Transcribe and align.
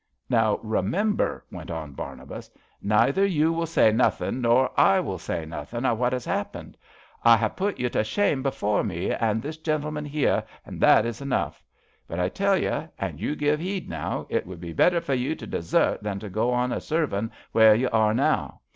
Now, 0.31 0.59
remember,'' 0.63 1.45
went 1.51 1.69
on 1.69 1.93
Barnabas, 1.93 2.49
neither 2.81 3.23
you 3.23 3.53
will 3.53 3.67
say 3.67 3.91
nothing 3.91 4.41
nor 4.41 4.71
I 4.75 4.99
will 4.99 5.19
say 5.19 5.45
nothing 5.45 5.85
o' 5.85 5.93
what 5.93 6.11
has 6.11 6.25
happened. 6.25 6.75
I 7.23 7.37
ha' 7.37 7.55
put 7.55 7.77
you 7.79 7.87
to 7.89 8.03
shame 8.03 8.41
before 8.41 8.83
me 8.83 9.13
an' 9.13 9.41
this 9.41 9.57
gentleman 9.57 10.05
here, 10.05 10.43
an' 10.65 10.79
that 10.79 11.05
is 11.05 11.21
enough. 11.21 11.63
But 12.07 12.19
I 12.19 12.29
tell 12.29 12.57
you, 12.57 12.89
an' 12.97 13.19
you 13.19 13.35
give 13.35 13.61
'eed 13.61 13.87
now, 13.89 14.25
it 14.27 14.47
would 14.47 14.59
be 14.59 14.73
better 14.73 15.01
for 15.01 15.13
you 15.13 15.35
to 15.35 15.45
desert 15.45 16.01
than 16.01 16.17
to 16.21 16.31
go 16.31 16.49
on 16.49 16.71
a 16.71 16.81
servin' 16.81 17.29
where 17.51 17.75
you 17.75 17.87
are 17.93 18.15
now. 18.15 18.61